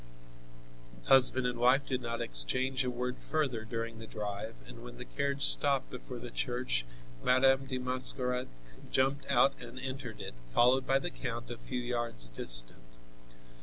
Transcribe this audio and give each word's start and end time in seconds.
Husband 1.03 1.45
and 1.45 1.59
wife 1.59 1.85
did 1.85 2.01
not 2.01 2.23
exchange 2.23 2.83
a 2.83 2.89
word 2.89 3.17
further 3.19 3.63
during 3.63 3.99
the 3.99 4.07
drive, 4.07 4.55
and 4.65 4.81
when 4.81 4.97
the 4.97 5.05
carriage 5.05 5.43
stopped 5.45 5.91
before 5.91 6.17
the 6.17 6.31
church 6.31 6.85
Madame 7.23 7.67
de 7.67 7.77
Mascaret 7.77 8.47
jumped 8.89 9.29
out 9.29 9.61
and 9.61 9.77
entered 9.79 10.19
it, 10.19 10.33
followed 10.55 10.87
by 10.87 10.97
the 10.97 11.11
count, 11.11 11.51
a 11.51 11.57
few 11.59 11.79
yards 11.81 12.29
distant. 12.29 12.81